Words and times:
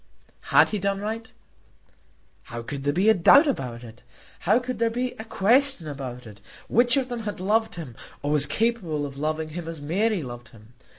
Had 0.45 0.69
he 0.69 0.79
done 0.79 0.99
right? 0.99 1.31
How 2.45 2.63
could 2.63 2.85
there 2.85 2.91
be 2.91 3.07
a 3.07 3.13
doubt 3.13 3.45
about 3.45 3.83
it? 3.83 4.01
How 4.39 4.57
could 4.57 4.79
there 4.79 4.89
be 4.89 5.11
a 5.19 5.23
question 5.23 5.87
about 5.87 6.25
it? 6.25 6.41
Which 6.67 6.97
of 6.97 7.07
them 7.07 7.19
had 7.19 7.39
loved 7.39 7.75
him, 7.75 7.95
or 8.23 8.31
was 8.31 8.47
capable 8.47 9.05
of 9.05 9.19
loving 9.19 9.49
him 9.49 9.67
as 9.67 9.79
Mary 9.79 10.23
loved 10.23 10.49
him? 10.49 10.73